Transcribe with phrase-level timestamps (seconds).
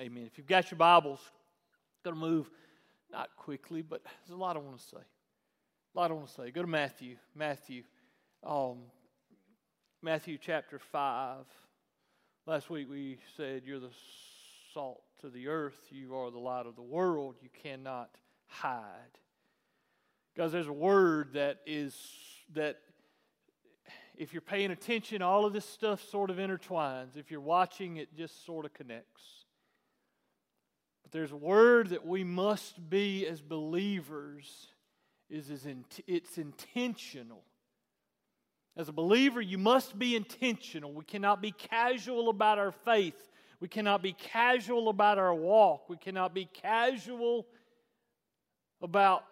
[0.00, 0.24] Amen.
[0.24, 1.20] If you've got your Bibles,
[2.02, 2.48] going to move
[3.12, 4.96] not quickly, but there's a lot I want to say.
[4.96, 6.50] A lot I want to say.
[6.50, 7.16] Go to Matthew.
[7.34, 7.82] Matthew.
[8.42, 8.78] Um,
[10.00, 11.44] Matthew chapter 5.
[12.46, 13.90] Last week we said, You're the
[14.72, 18.08] salt to the earth, you are the light of the world, you cannot
[18.46, 19.18] hide.
[20.34, 21.94] Because there's a word that is,
[22.54, 22.78] that
[24.16, 27.16] if you're paying attention, all of this stuff sort of intertwines.
[27.16, 29.39] If you're watching, it just sort of connects.
[31.10, 34.68] But there's a word that we must be as believers
[35.28, 35.66] is, is
[36.06, 37.42] it's intentional.
[38.76, 40.92] As a believer, you must be intentional.
[40.92, 43.20] We cannot be casual about our faith.
[43.58, 45.88] We cannot be casual about our walk.
[45.88, 47.46] We cannot be casual
[48.80, 49.24] about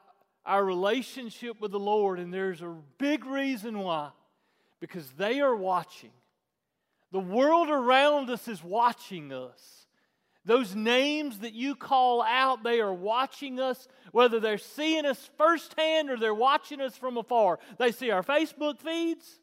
[0.44, 2.18] our relationship with the Lord.
[2.18, 4.10] And there's a big reason why
[4.80, 6.10] because they are watching.
[7.12, 9.77] The world around us is watching us.
[10.48, 16.08] Those names that you call out, they are watching us, whether they're seeing us firsthand
[16.08, 17.58] or they're watching us from afar.
[17.76, 19.40] They see our Facebook feeds,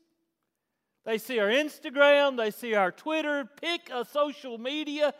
[1.05, 5.13] they see our Instagram, they see our Twitter, pick a social media.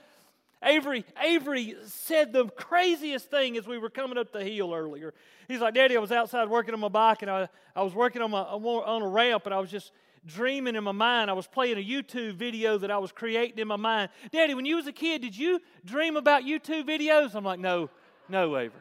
[0.64, 5.14] Avery, Avery said the craziest thing as we were coming up the hill earlier.
[5.48, 8.24] He's like, Daddy, I was outside working on my bike and I, I was working
[8.24, 9.92] on, my, on a ramp and I was just
[10.26, 11.30] dreaming in my mind.
[11.30, 14.10] I was playing a YouTube video that I was creating in my mind.
[14.32, 17.36] Daddy, when you was a kid, did you dream about YouTube videos?
[17.36, 17.90] I'm like, no,
[18.30, 18.80] no, Avery.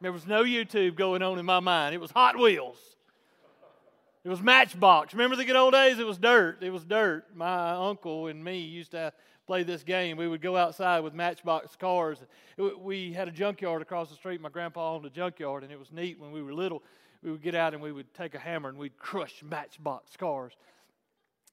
[0.00, 1.94] There was no YouTube going on in my mind.
[1.94, 2.78] It was Hot Wheels.
[4.24, 5.14] It was Matchbox.
[5.14, 5.98] Remember the good old days?
[5.98, 6.62] It was dirt.
[6.62, 7.24] It was dirt.
[7.34, 9.12] My uncle and me used to
[9.46, 10.16] play this game.
[10.16, 12.18] We would go outside with Matchbox cars.
[12.56, 14.40] We had a junkyard across the street.
[14.40, 16.82] My grandpa owned a junkyard, and it was neat when we were little
[17.22, 20.52] we would get out and we would take a hammer and we'd crush matchbox cars.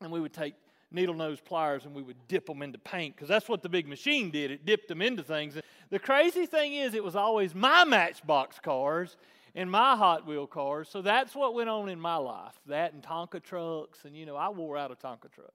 [0.01, 0.55] And we would take
[0.91, 3.87] needle nose pliers and we would dip them into paint because that's what the big
[3.87, 4.49] machine did.
[4.49, 5.57] It dipped them into things.
[5.89, 9.17] The crazy thing is, it was always my matchbox cars
[9.55, 10.89] and my Hot Wheel cars.
[10.89, 12.55] So that's what went on in my life.
[12.67, 14.05] That and Tonka trucks.
[14.05, 15.53] And, you know, I wore out a Tonka truck.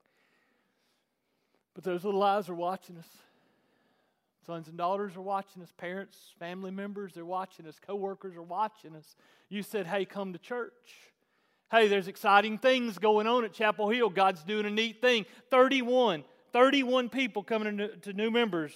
[1.75, 3.09] But those little eyes are watching us.
[4.47, 8.95] Sons and daughters are watching us, parents, family members, they're watching us, coworkers are watching
[8.95, 9.17] us.
[9.49, 10.73] You said, hey, come to church.
[11.71, 14.11] Hey, there's exciting things going on at Chapel Hill.
[14.11, 15.25] God's doing a neat thing.
[15.51, 18.73] 31, 31 people coming to, new members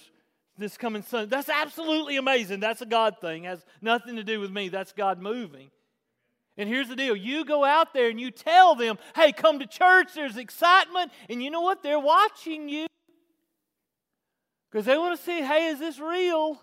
[0.57, 1.29] this coming Sunday.
[1.29, 2.59] That's absolutely amazing.
[2.59, 3.45] That's a God thing.
[3.45, 4.67] It has nothing to do with me.
[4.67, 5.71] That's God moving.
[6.57, 9.65] And here's the deal you go out there and you tell them, hey, come to
[9.65, 11.11] church, there's excitement.
[11.29, 11.81] And you know what?
[11.81, 12.87] They're watching you.
[14.69, 16.61] Because they want to see, hey, is this real?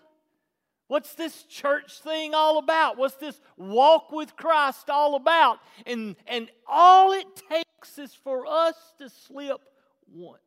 [0.88, 2.96] What's this church thing all about?
[2.96, 5.58] What's this walk with Christ all about?
[5.84, 9.60] And, and all it takes is for us to slip
[10.12, 10.40] once.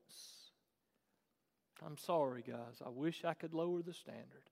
[1.86, 2.82] I'm sorry, guys.
[2.86, 4.50] I wish I could lower the standard.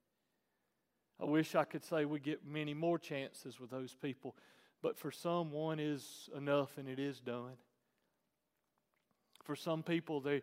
[1.21, 4.35] I wish I could say we get many more chances with those people.
[4.81, 7.57] But for some, one is enough and it is done.
[9.43, 10.41] For some people, they,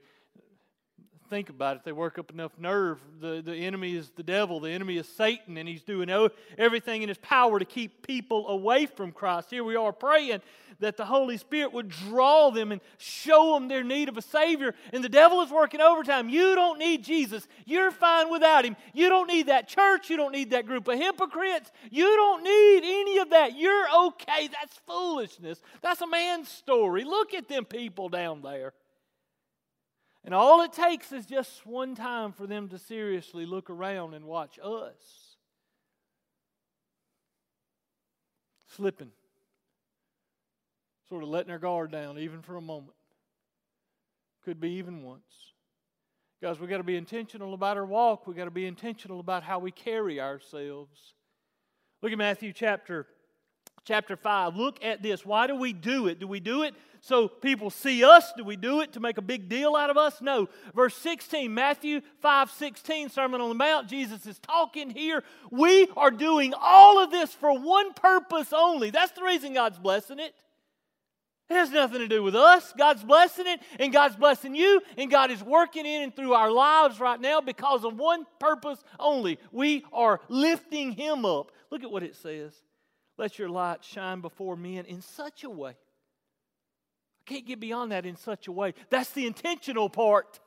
[1.34, 1.82] think about it.
[1.84, 3.00] They work up enough nerve.
[3.20, 6.08] The, the enemy is the devil, the enemy is Satan, and he's doing
[6.56, 9.50] everything in his power to keep people away from Christ.
[9.50, 10.42] Here we are praying
[10.78, 14.76] that the Holy Spirit would draw them and show them their need of a Savior.
[14.92, 16.28] And the devil is working overtime.
[16.28, 17.48] You don't need Jesus.
[17.64, 18.76] You're fine without him.
[18.92, 20.10] You don't need that church.
[20.10, 21.72] You don't need that group of hypocrites.
[21.90, 23.58] You don't need any of that.
[23.58, 24.48] You're okay.
[24.52, 25.60] That's foolishness.
[25.82, 27.02] That's a man's story.
[27.02, 28.72] Look at them people down there.
[30.24, 34.24] And all it takes is just one time for them to seriously look around and
[34.24, 35.34] watch us
[38.74, 39.10] slipping,
[41.08, 42.96] sort of letting our guard down, even for a moment.
[44.44, 45.52] Could be even once.
[46.42, 48.26] Guys, we've got to be intentional about our walk.
[48.26, 51.14] We've got to be intentional about how we carry ourselves.
[52.02, 53.06] Look at Matthew chapter
[53.84, 54.56] chapter 5.
[54.56, 55.24] Look at this.
[55.24, 56.18] Why do we do it?
[56.18, 58.32] Do we do it so people see us?
[58.36, 60.20] Do we do it to make a big deal out of us?
[60.20, 60.48] No.
[60.74, 65.22] Verse 16, Matthew 5 16, Sermon on the Mount, Jesus is talking here.
[65.50, 68.90] We are doing all of this for one purpose only.
[68.90, 70.34] That's the reason God's blessing it.
[71.50, 72.72] It has nothing to do with us.
[72.76, 76.50] God's blessing it, and God's blessing you, and God is working in and through our
[76.50, 79.38] lives right now because of one purpose only.
[79.52, 81.52] We are lifting Him up.
[81.70, 82.54] Look at what it says.
[83.16, 85.70] Let your light shine before men in such a way.
[85.70, 88.74] I can't get beyond that in such a way.
[88.90, 90.40] That's the intentional part.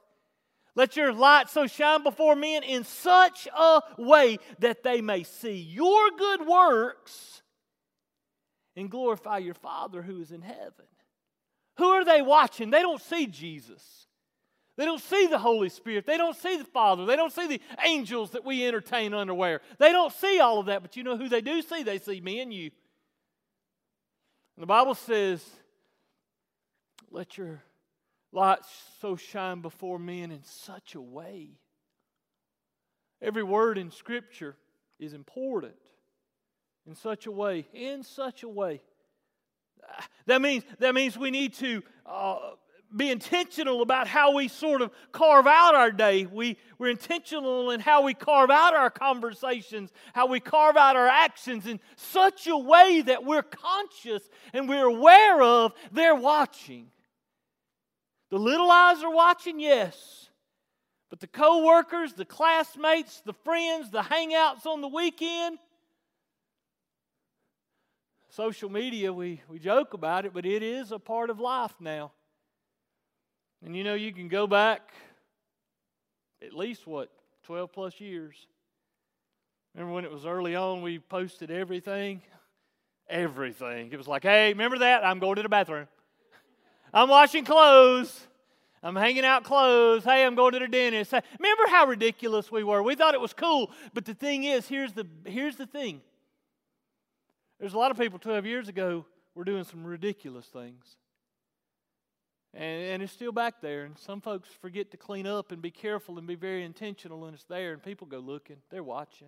[0.76, 5.56] Let your light so shine before men in such a way that they may see
[5.56, 7.42] your good works
[8.76, 10.86] and glorify your Father who is in heaven.
[11.78, 12.70] Who are they watching?
[12.70, 14.07] They don't see Jesus.
[14.78, 16.06] They don't see the Holy Spirit.
[16.06, 17.06] They don't see the Father.
[17.06, 19.62] They don't see the angels that we entertain underwear.
[19.80, 20.84] They don't see all of that.
[20.84, 21.82] But you know who they do see?
[21.82, 22.70] They see me and you.
[24.56, 25.44] And the Bible says,
[27.10, 27.64] let your
[28.32, 28.60] light
[29.02, 31.50] so shine before men in such a way.
[33.20, 34.56] Every word in Scripture
[35.00, 35.74] is important
[36.86, 38.82] in such a way, in such a way.
[40.28, 42.52] That means, that means we need to uh,
[42.96, 46.26] be intentional about how we sort of carve out our day.
[46.26, 51.08] We, we're intentional in how we carve out our conversations, how we carve out our
[51.08, 54.24] actions in such a way that we're conscious
[54.54, 56.88] and we're aware of they're watching.
[58.30, 60.30] The little eyes are watching, yes.
[61.10, 65.58] But the co-workers, the classmates, the friends, the hangouts on the weekend,
[68.30, 72.12] social media, we, we joke about it, but it is a part of life now.
[73.66, 74.92] And you know, you can go back
[76.42, 77.10] at least what,
[77.44, 78.36] 12 plus years.
[79.74, 82.22] Remember when it was early on, we posted everything?
[83.10, 83.90] Everything.
[83.92, 85.06] It was like, hey, remember that?
[85.06, 85.88] I'm going to the bathroom.
[86.94, 88.28] I'm washing clothes.
[88.84, 90.04] I'm hanging out clothes.
[90.04, 91.14] Hey, I'm going to the dentist.
[91.40, 92.84] Remember how ridiculous we were?
[92.84, 93.72] We thought it was cool.
[93.94, 96.02] But the thing is, here's the, here's the thing.
[97.60, 99.06] There's a lot of people 12 years ago
[99.36, 100.96] were doing some ridiculous things.
[102.54, 103.84] And, and it's still back there.
[103.84, 107.36] And some folks forget to clean up and be careful and be very intentional, and
[107.36, 108.58] it's there, and people go looking.
[108.70, 109.28] They're watching.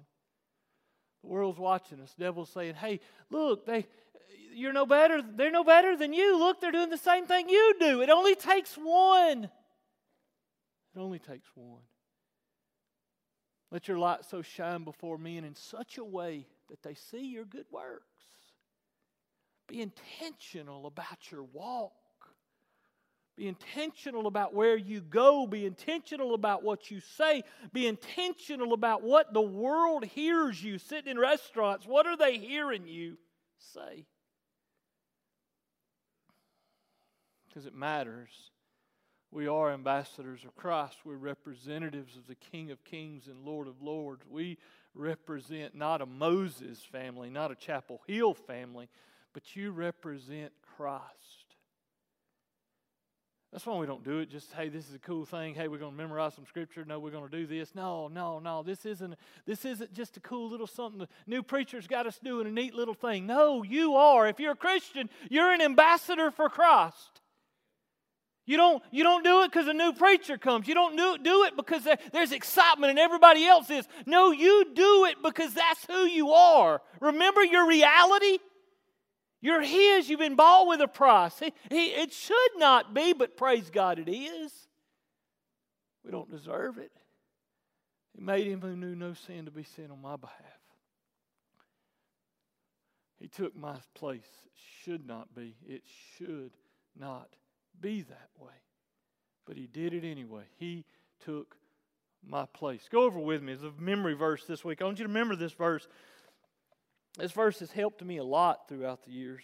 [1.22, 2.14] The world's watching us.
[2.18, 3.86] The devil's saying, hey, look, they,
[4.54, 5.22] you're no better.
[5.22, 6.40] They're no better than you.
[6.40, 8.02] Look, they're doing the same thing you do.
[8.02, 9.44] It only takes one.
[10.96, 11.82] It only takes one.
[13.72, 17.46] Let your light so shine before men in such a way that they see your
[17.46, 18.06] good works.
[19.68, 21.94] Be intentional about your walk.
[23.40, 25.48] Be intentional about where you go.
[25.48, 27.44] Be intentional about what you say.
[27.72, 31.88] Be intentional about what the world hears you sitting in restaurants.
[31.88, 33.18] What are they hearing you
[33.74, 34.04] say?
[37.48, 38.28] Because it matters.
[39.32, 40.98] We are ambassadors of Christ.
[41.06, 44.26] We're representatives of the King of Kings and Lord of Lords.
[44.30, 44.58] We
[44.94, 48.90] represent not a Moses family, not a Chapel Hill family,
[49.32, 51.39] but you represent Christ.
[53.52, 55.56] That's why we don't do it just, hey, this is a cool thing.
[55.56, 56.86] Hey, we're going to memorize some scripture.
[56.86, 57.74] No, we're going to do this.
[57.74, 58.62] No, no, no.
[58.62, 59.16] This isn't,
[59.48, 61.00] this isn't just a cool little something.
[61.00, 63.26] The new preacher's got us doing a neat little thing.
[63.26, 64.28] No, you are.
[64.28, 67.22] If you're a Christian, you're an ambassador for Christ.
[68.46, 70.68] You don't, you don't do it because a new preacher comes.
[70.68, 73.88] You don't do, do it because there, there's excitement and everybody else is.
[74.06, 76.82] No, you do it because that's who you are.
[77.00, 78.38] Remember your reality?
[79.42, 80.10] You're His.
[80.10, 81.42] You've been bought with a price.
[81.72, 84.52] It should not be, but praise God it is.
[86.04, 86.92] We don't deserve it.
[88.16, 90.36] He made Him who knew no sin to be sin on my behalf.
[93.20, 94.22] He took my place.
[94.46, 94.52] It
[94.84, 95.56] should not be.
[95.68, 95.84] It
[96.18, 96.52] should
[96.98, 97.30] not
[97.80, 98.54] be that way.
[99.46, 100.44] But he did it anyway.
[100.58, 100.86] He
[101.24, 101.58] took
[102.26, 102.88] my place.
[102.90, 103.54] Go over with me.
[103.54, 104.82] It's a memory verse this week.
[104.82, 105.88] I want you to remember this verse.
[107.20, 109.42] This verse has helped me a lot throughout the years.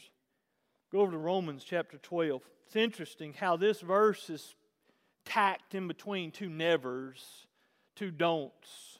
[0.92, 2.42] Go over to Romans chapter 12.
[2.66, 4.56] It's interesting how this verse is
[5.26, 7.48] tacked in between two nevers,
[7.96, 9.00] two don'ts.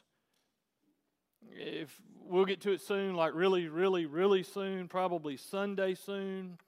[1.52, 6.58] If we'll get to it soon, like really, really, really soon, probably Sunday soon,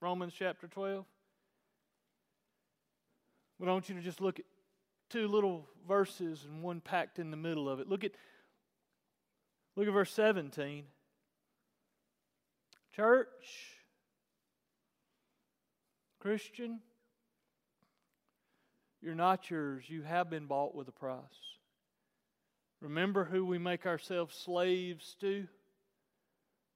[0.00, 1.04] Romans chapter 12.
[3.58, 4.46] But I want you to just look at
[5.10, 7.88] two little verses and one packed in the middle of it.
[7.88, 8.12] Look at
[9.76, 10.84] look at verse 17.
[13.00, 13.78] Church,
[16.20, 16.80] Christian,
[19.00, 19.84] you're not yours.
[19.88, 21.16] You have been bought with a price.
[22.82, 25.46] Remember who we make ourselves slaves to?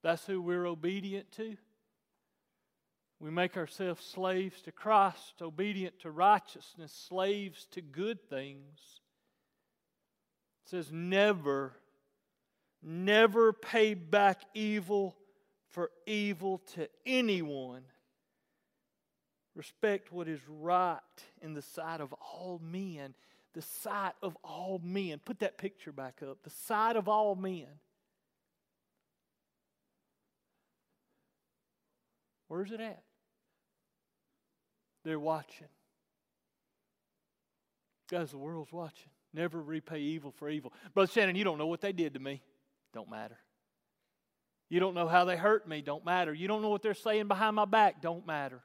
[0.02, 1.58] That's who we're obedient to.
[3.20, 8.78] We make ourselves slaves to Christ, obedient to righteousness, slaves to good things.
[10.64, 11.74] It says, never,
[12.82, 15.18] never pay back evil
[15.74, 17.82] for evil to anyone.
[19.56, 21.00] Respect what is right
[21.42, 23.14] in the sight of all men.
[23.54, 25.18] The sight of all men.
[25.24, 26.38] Put that picture back up.
[26.44, 27.66] The sight of all men.
[32.46, 33.02] Where's it at?
[35.04, 35.66] They're watching.
[38.08, 39.10] Guys, the world's watching.
[39.32, 40.72] Never repay evil for evil.
[40.94, 42.42] Brother Shannon, you don't know what they did to me.
[42.92, 43.38] Don't matter.
[44.68, 45.82] You don't know how they hurt me.
[45.82, 46.32] Don't matter.
[46.32, 48.00] You don't know what they're saying behind my back.
[48.00, 48.62] Don't matter.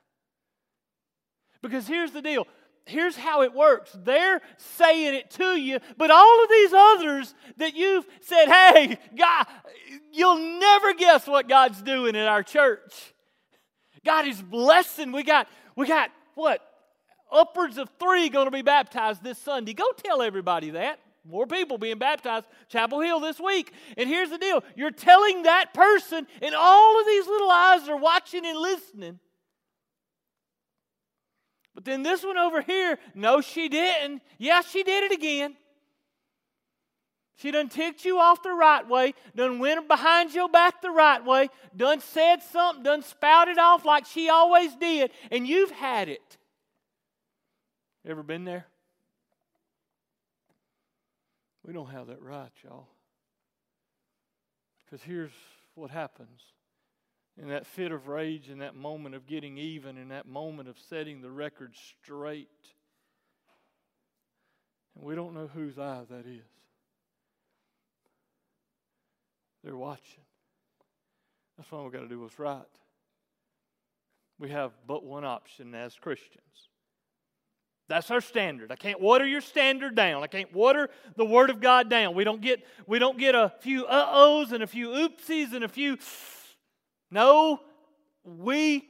[1.61, 2.47] Because here's the deal
[2.89, 7.75] here's how it works they're saying it to you, but all of these others that
[7.75, 9.45] you've said, hey, God,
[10.11, 13.13] you'll never guess what God's doing in our church.
[14.05, 15.11] God is blessing.
[15.11, 16.61] We got, we got what?
[17.31, 19.73] Upwards of three going to be baptized this Sunday.
[19.73, 20.99] Go tell everybody that.
[21.29, 23.71] More people being baptized, Chapel Hill this week.
[23.97, 27.97] And here's the deal you're telling that person, and all of these little eyes are
[27.97, 29.19] watching and listening.
[31.75, 34.23] But then this one over here, no, she didn't.
[34.39, 35.55] Yeah, she did it again.
[37.35, 41.23] She done ticked you off the right way, done went behind your back the right
[41.23, 46.37] way, done said something, done spouted off like she always did, and you've had it.
[48.05, 48.65] Ever been there?
[51.69, 52.87] We don't have that right, y'all.
[54.83, 55.29] Because here's
[55.75, 56.41] what happens
[57.39, 60.79] in that fit of rage, in that moment of getting even, in that moment of
[60.89, 62.47] setting the record straight.
[64.95, 66.41] And we don't know whose eye that is.
[69.63, 70.23] They're watching.
[71.55, 72.63] That's why we've got to do what's right.
[74.39, 76.68] We have but one option as Christians.
[77.89, 78.71] That's our standard.
[78.71, 80.23] I can't water your standard down.
[80.23, 82.15] I can't water the Word of God down.
[82.15, 85.67] We don't get, we don't get a few uh-ohs and a few oopsies and a
[85.67, 85.97] few
[87.11, 87.59] no,
[88.23, 88.87] we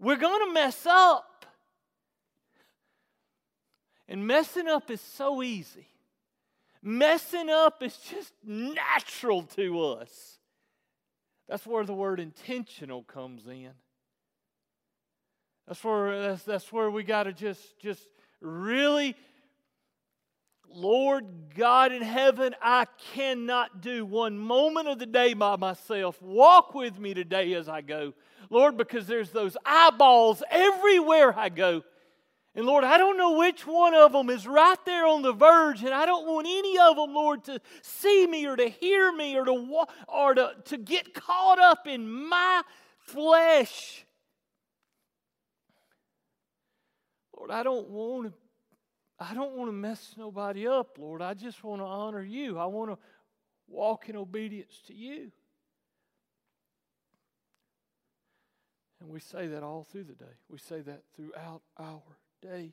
[0.00, 1.46] we're going to mess up.
[4.08, 5.86] And messing up is so easy.
[6.82, 10.38] Messing up is just natural to us.
[11.48, 13.70] That's where the word intentional comes in.
[15.66, 18.02] That's where that's, that's where we got to just just
[18.40, 19.16] really
[20.74, 26.20] Lord God in heaven, I cannot do one moment of the day by myself.
[26.20, 28.12] Walk with me today as I go.
[28.50, 31.84] Lord, because there's those eyeballs everywhere I go.
[32.56, 35.82] And Lord, I don't know which one of them is right there on the verge,
[35.82, 39.36] and I don't want any of them, Lord, to see me or to hear me
[39.36, 42.62] or to or to, to get caught up in my
[42.98, 44.04] flesh.
[47.44, 48.32] Lord, I don't want to
[49.20, 51.20] I don't want to mess nobody up, Lord.
[51.20, 52.58] I just want to honor you.
[52.58, 52.98] I want to
[53.68, 55.30] walk in obedience to you.
[59.00, 60.32] And we say that all through the day.
[60.48, 62.02] We say that throughout our
[62.42, 62.72] day.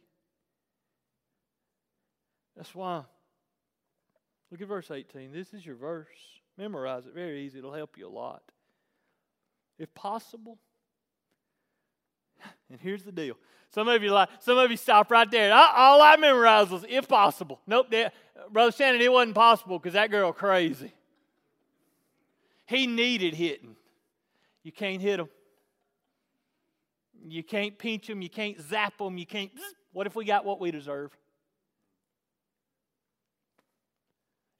[2.55, 3.03] That's why.
[4.49, 5.33] Look at verse 18.
[5.33, 6.07] This is your verse.
[6.57, 7.13] Memorize it.
[7.13, 7.59] Very easy.
[7.59, 8.41] It'll help you a lot.
[9.77, 10.57] If possible,
[12.69, 13.35] and here's the deal.
[13.73, 15.53] Some of you like, some of you stop right there.
[15.53, 17.61] All I memorized was if possible.
[17.65, 18.13] Nope, that,
[18.51, 20.93] Brother Shannon, it wasn't possible because that girl crazy.
[22.65, 23.75] He needed hitting.
[24.63, 25.29] You can't hit him.
[27.27, 28.21] You can't pinch him.
[28.21, 29.17] You can't zap him.
[29.17, 29.51] You can't.
[29.93, 31.11] What if we got what we deserve?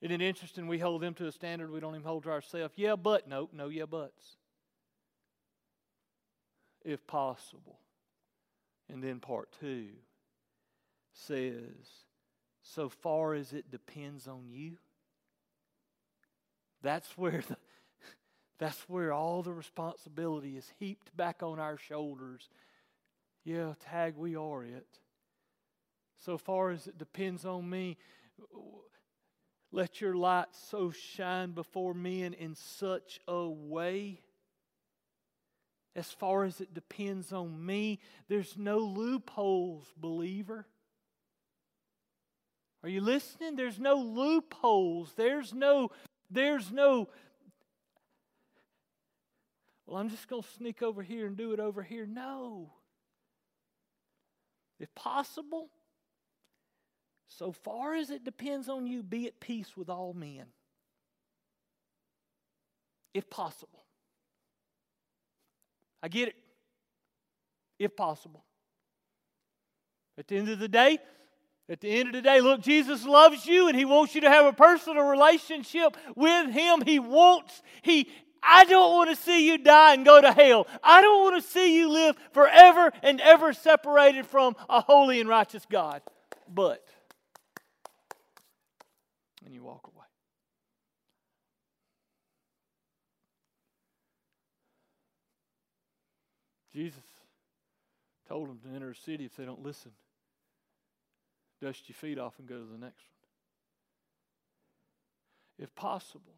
[0.00, 2.74] Isn't it interesting we hold them to a standard we don't even hold to ourselves?
[2.76, 3.28] Yeah, but.
[3.28, 4.36] Nope, no, yeah, buts.
[6.84, 7.78] If possible.
[8.88, 9.88] And then part two
[11.12, 12.04] says,
[12.62, 14.76] so far as it depends on you,
[16.82, 17.56] that's where the,
[18.58, 22.48] that's where all the responsibility is heaped back on our shoulders.
[23.44, 24.86] Yeah, tag, we are it.
[26.24, 27.96] So far as it depends on me,
[29.72, 34.20] let your light so shine before men in such a way
[35.94, 38.00] as far as it depends on me.
[38.28, 40.66] There's no loopholes, believer.
[42.82, 43.56] Are you listening?
[43.56, 45.12] There's no loopholes.
[45.16, 45.90] There's no,
[46.30, 47.08] there's no,
[49.86, 52.06] well, I'm just going to sneak over here and do it over here.
[52.06, 52.72] No.
[54.80, 55.68] If possible,
[57.28, 60.46] so far as it depends on you, be at peace with all men.
[63.14, 63.81] If possible.
[66.02, 66.34] I get it.
[67.78, 68.44] If possible.
[70.18, 70.98] At the end of the day,
[71.68, 74.28] at the end of the day, look, Jesus loves you and He wants you to
[74.28, 76.82] have a personal relationship with Him.
[76.84, 78.08] He wants, He,
[78.42, 80.66] I don't want to see you die and go to hell.
[80.82, 85.28] I don't want to see you live forever and ever separated from a holy and
[85.28, 86.02] righteous God.
[86.52, 86.84] But,
[89.44, 90.01] and you walk away.
[96.72, 97.02] Jesus
[98.28, 99.92] told them to enter a city if they don't listen.
[101.60, 103.12] Dust your feet off and go to the next one.
[105.58, 106.34] If possible,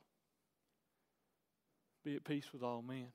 [2.04, 3.06] be at peace with all men,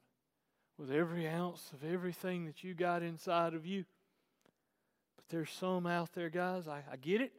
[0.78, 3.86] with every ounce of everything that you got inside of you.
[5.18, 7.34] But there's some out there, guys, I, I get it.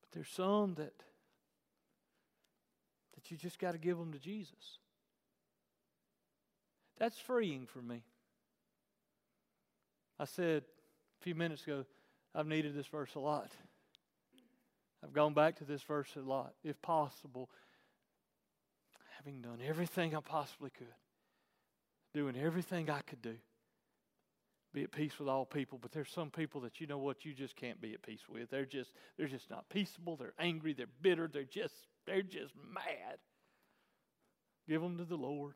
[0.00, 0.94] But there's some that
[3.14, 4.78] that you just got to give them to Jesus.
[6.98, 8.02] That's freeing for me.
[10.18, 10.64] I said
[11.20, 11.84] a few minutes ago,
[12.34, 13.52] I've needed this verse a lot.
[15.02, 17.50] I've gone back to this verse a lot, if possible,
[19.16, 20.88] having done everything I possibly could,
[22.14, 23.36] doing everything I could do,
[24.74, 25.78] be at peace with all people.
[25.80, 28.50] But there's some people that you know what you just can't be at peace with.
[28.50, 30.16] They're just they're just not peaceable.
[30.16, 30.72] They're angry.
[30.72, 31.28] They're bitter.
[31.32, 31.74] They're just
[32.04, 33.18] they're just mad.
[34.68, 35.54] Give them to the Lord.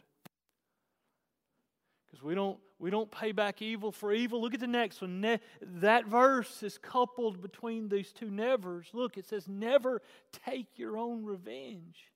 [2.12, 4.40] Because we don't, we don't pay back evil for evil.
[4.40, 5.22] Look at the next one.
[5.22, 8.88] Ne- that verse is coupled between these two nevers.
[8.92, 10.02] Look, it says, Never
[10.44, 12.10] take your own revenge.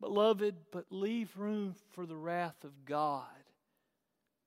[0.00, 3.26] Beloved, but leave room for the wrath of God.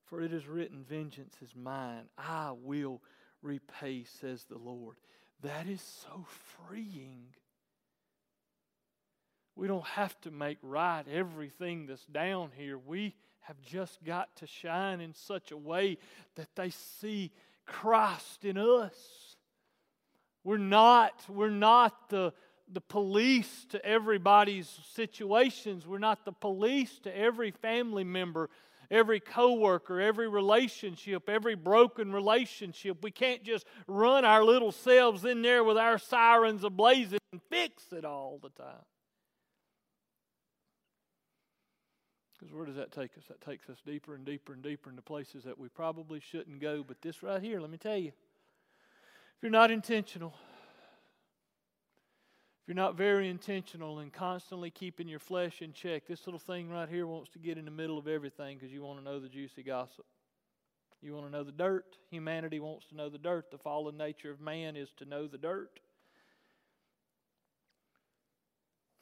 [0.04, 2.04] For it is written, Vengeance is mine.
[2.18, 3.00] I will
[3.40, 4.96] repay, says the Lord.
[5.42, 6.26] That is so
[6.68, 7.28] freeing.
[9.56, 12.76] We don't have to make right everything that's down here.
[12.76, 15.96] We have just got to shine in such a way
[16.34, 17.32] that they see
[17.64, 19.36] Christ in us.
[20.44, 22.34] We're not, we're not the,
[22.70, 25.86] the police to everybody's situations.
[25.86, 28.50] We're not the police to every family member,
[28.90, 33.02] every coworker, every relationship, every broken relationship.
[33.02, 37.84] We can't just run our little selves in there with our sirens ablazing and fix
[37.92, 38.84] it all the time.
[42.38, 43.24] Because where does that take us?
[43.28, 46.84] That takes us deeper and deeper and deeper into places that we probably shouldn't go.
[46.86, 50.34] But this right here, let me tell you if you're not intentional,
[52.62, 56.68] if you're not very intentional and constantly keeping your flesh in check, this little thing
[56.68, 59.18] right here wants to get in the middle of everything because you want to know
[59.18, 60.04] the juicy gossip.
[61.02, 61.96] You want to know the dirt.
[62.10, 63.50] Humanity wants to know the dirt.
[63.50, 65.80] The fallen nature of man is to know the dirt.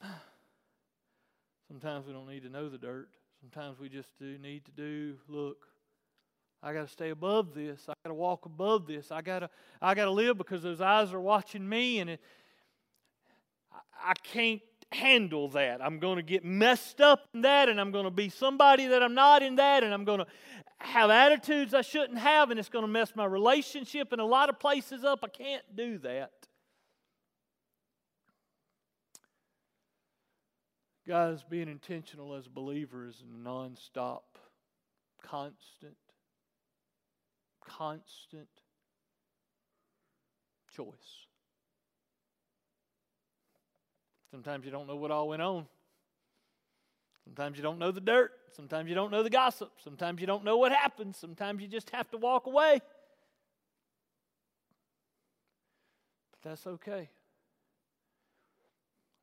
[1.67, 3.09] Sometimes we don't need to know the dirt.
[3.39, 5.67] Sometimes we just do need to do, look,
[6.63, 7.81] I got to stay above this.
[7.87, 9.11] I got to walk above this.
[9.11, 9.49] I got to
[9.81, 12.21] I got to live because those eyes are watching me and it,
[13.71, 15.83] I, I can't handle that.
[15.83, 19.03] I'm going to get messed up in that and I'm going to be somebody that
[19.03, 20.27] I'm not in that and I'm going to
[20.79, 24.49] have attitudes I shouldn't have and it's going to mess my relationship in a lot
[24.49, 25.19] of places up.
[25.23, 26.44] I can't do that.
[31.07, 34.21] Guys, being intentional as a believer is a nonstop,
[35.21, 35.97] constant,
[37.63, 38.47] constant
[40.75, 41.27] choice.
[44.31, 45.67] Sometimes you don't know what all went on.
[47.23, 48.31] Sometimes you don't know the dirt.
[48.55, 49.71] Sometimes you don't know the gossip.
[49.83, 51.15] Sometimes you don't know what happened.
[51.15, 52.81] Sometimes you just have to walk away.
[56.31, 57.09] But that's okay.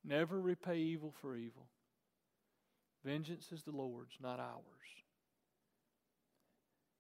[0.05, 1.67] Never repay evil for evil.
[3.05, 4.63] Vengeance is the Lord's, not ours.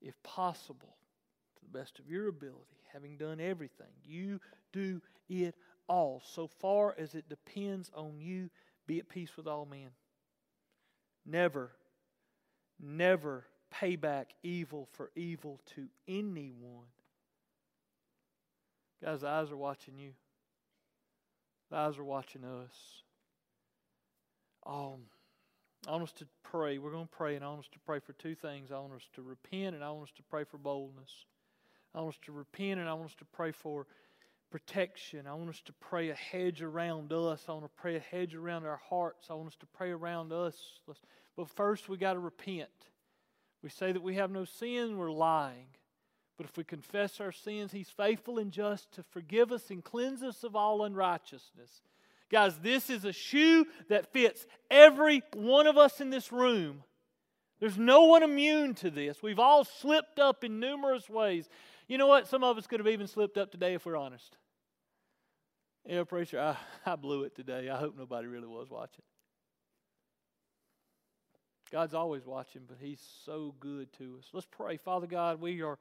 [0.00, 0.96] If possible,
[1.56, 4.40] to the best of your ability, having done everything, you
[4.72, 5.54] do it
[5.88, 6.22] all.
[6.24, 8.50] So far as it depends on you,
[8.86, 9.90] be at peace with all men.
[11.24, 11.70] Never,
[12.80, 16.86] never pay back evil for evil to anyone.
[19.02, 20.12] Guys, the eyes are watching you.
[21.70, 23.02] The eyes are watching us.
[24.66, 25.06] Um,
[25.86, 26.78] I want us to pray.
[26.78, 28.70] We're going to pray, and I want us to pray for two things.
[28.70, 31.10] I want us to repent, and I want us to pray for boldness.
[31.94, 33.86] I want us to repent, and I want us to pray for
[34.50, 35.26] protection.
[35.26, 37.44] I want us to pray a hedge around us.
[37.48, 39.26] I want to pray a hedge around our hearts.
[39.28, 40.56] I want us to pray around us.
[41.36, 42.68] But first, we got to repent.
[43.62, 45.68] We say that we have no sin, we're lying.
[46.36, 50.22] But if we confess our sins, He's faithful and just to forgive us and cleanse
[50.22, 51.82] us of all unrighteousness.
[52.32, 56.82] Guys, this is a shoe that fits every one of us in this room.
[57.60, 59.22] There's no one immune to this.
[59.22, 61.50] We've all slipped up in numerous ways.
[61.86, 62.26] You know what?
[62.26, 64.38] Some of us could have even slipped up today if we're honest.
[65.84, 66.56] Yeah, preacher, I,
[66.90, 67.68] I blew it today.
[67.68, 69.04] I hope nobody really was watching.
[71.70, 74.24] God's always watching, but He's so good to us.
[74.32, 74.78] Let's pray.
[74.78, 75.78] Father God, we are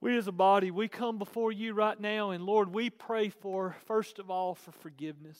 [0.00, 3.76] we as a body, we come before you right now, and Lord, we pray for,
[3.86, 5.38] first of all, for forgiveness.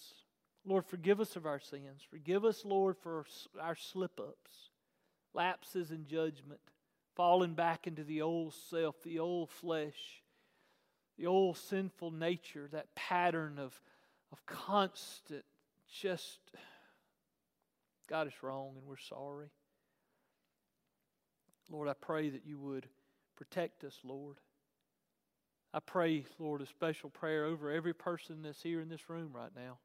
[0.67, 2.03] Lord, forgive us of our sins.
[2.11, 3.25] Forgive us, Lord, for
[3.59, 4.71] our slip ups,
[5.33, 6.61] lapses in judgment,
[7.17, 10.23] falling back into the old self, the old flesh,
[11.17, 13.81] the old sinful nature, that pattern of,
[14.31, 15.45] of constant
[15.91, 16.39] just,
[18.09, 19.49] God is wrong and we're sorry.
[21.71, 22.87] Lord, I pray that you would
[23.37, 24.37] protect us, Lord.
[25.73, 29.53] I pray, Lord, a special prayer over every person that's here in this room right
[29.55, 29.79] now.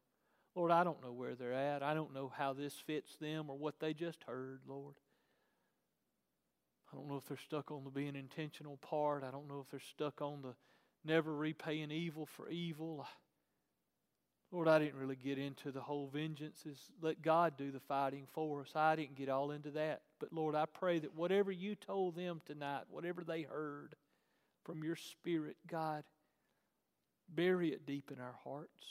[0.56, 1.82] Lord, I don't know where they're at.
[1.82, 4.94] I don't know how this fits them or what they just heard, Lord.
[6.92, 9.22] I don't know if they're stuck on the being intentional part.
[9.22, 10.54] I don't know if they're stuck on the
[11.04, 13.06] never repaying evil for evil.
[14.50, 18.26] Lord, I didn't really get into the whole vengeance is let God do the fighting
[18.32, 18.72] for us.
[18.74, 20.02] I didn't get all into that.
[20.20, 23.96] But Lord, I pray that whatever you told them tonight, whatever they heard
[24.66, 26.02] from your spirit, God,
[27.28, 28.82] bury it deep in our hearts.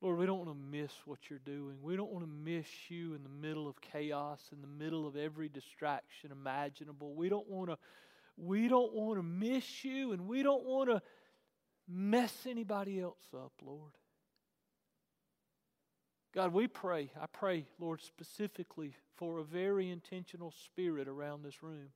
[0.00, 1.76] Lord, we don't want to miss what you're doing.
[1.82, 5.14] We don't want to miss you in the middle of chaos, in the middle of
[5.14, 7.14] every distraction imaginable.
[7.14, 7.76] We don't want to
[8.38, 11.02] we don't want to miss you and we don't want to
[11.86, 13.92] mess anybody else up, Lord.
[16.34, 17.10] God, we pray.
[17.20, 21.90] I pray, Lord, specifically for a very intentional spirit around this room.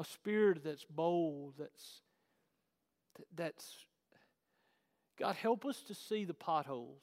[0.00, 2.00] A spirit that's bold, that's
[3.36, 3.84] that's
[5.18, 7.02] God, help us to see the potholes.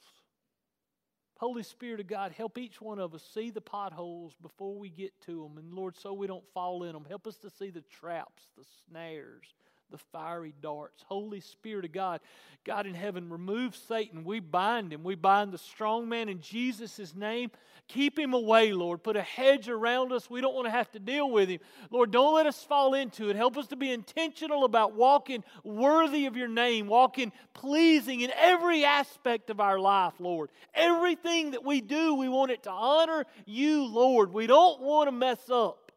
[1.39, 5.13] Holy Spirit of God, help each one of us see the potholes before we get
[5.27, 5.59] to them.
[5.59, 7.05] And Lord, so we don't fall in them.
[7.07, 9.53] Help us to see the traps, the snares,
[9.91, 11.03] the fiery darts.
[11.07, 12.19] Holy Spirit of God,
[12.65, 14.23] God in heaven, remove Satan.
[14.23, 15.03] We bind him.
[15.03, 17.51] We bind the strong man in Jesus' name.
[17.87, 19.01] Keep him away, Lord.
[19.01, 20.29] Put a hedge around us.
[20.29, 21.59] We don't want to have to deal with him.
[21.89, 23.37] Lord, don't let us fall into it.
[23.37, 28.83] Help us to be intentional about walking worthy of your name, walking pleasing in every
[28.83, 30.49] aspect of our life, Lord.
[30.73, 34.33] Everything that we do, we want it to honor you, Lord.
[34.33, 35.91] We don't want to mess up.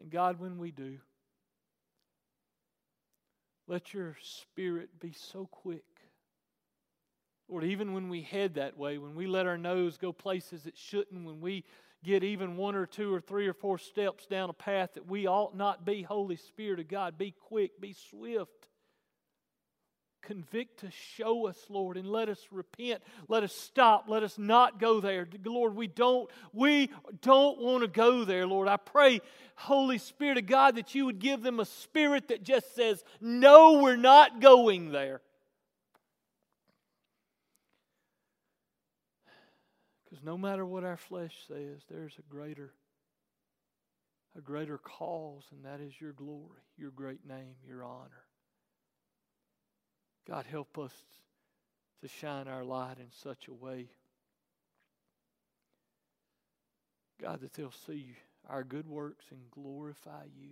[0.00, 0.98] And God, when we do,
[3.68, 5.84] let your spirit be so quick.
[7.48, 10.76] Lord, even when we head that way, when we let our nose go places it
[10.76, 11.64] shouldn't, when we
[12.02, 15.26] get even one or two or three or four steps down a path that we
[15.26, 18.68] ought not be, Holy Spirit of God, be quick, be swift
[20.22, 23.02] convict us, show us, Lord, and let us repent.
[23.28, 24.04] Let us stop.
[24.08, 25.28] Let us not go there.
[25.44, 26.90] Lord, we don't, we
[27.22, 28.68] don't want to go there, Lord.
[28.68, 29.20] I pray,
[29.54, 33.82] Holy Spirit of God, that you would give them a spirit that just says, No,
[33.82, 35.20] we're not going there.
[40.04, 42.72] Because no matter what our flesh says, there's a greater
[44.36, 48.27] a greater cause, and that is your glory, your great name, your honor.
[50.28, 50.92] God, help us
[52.02, 53.88] to shine our light in such a way,
[57.20, 58.14] God, that they'll see
[58.48, 60.50] our good works and glorify you.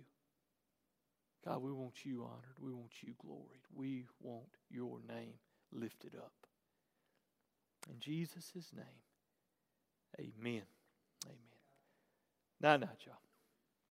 [1.45, 2.59] God, we want you honored.
[2.59, 3.61] We want you gloried.
[3.73, 5.35] We want your name
[5.71, 6.33] lifted up.
[7.89, 8.85] In Jesus' name,
[10.19, 10.63] amen.
[11.25, 11.37] Amen.
[12.59, 13.26] Night, night, y'all.